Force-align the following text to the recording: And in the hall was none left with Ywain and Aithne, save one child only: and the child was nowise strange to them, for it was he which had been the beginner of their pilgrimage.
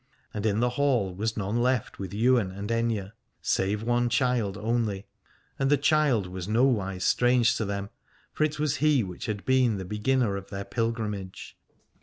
And 0.33 0.47
in 0.47 0.61
the 0.61 0.71
hall 0.81 1.13
was 1.13 1.37
none 1.37 1.61
left 1.61 1.99
with 1.99 2.11
Ywain 2.11 2.49
and 2.49 2.71
Aithne, 2.71 3.11
save 3.39 3.83
one 3.83 4.09
child 4.09 4.57
only: 4.57 5.05
and 5.59 5.69
the 5.69 5.77
child 5.77 6.25
was 6.25 6.47
nowise 6.47 7.03
strange 7.03 7.55
to 7.57 7.65
them, 7.65 7.91
for 8.33 8.43
it 8.43 8.57
was 8.57 8.77
he 8.77 9.03
which 9.03 9.27
had 9.27 9.45
been 9.45 9.77
the 9.77 9.85
beginner 9.85 10.37
of 10.37 10.49
their 10.49 10.65
pilgrimage. 10.65 11.55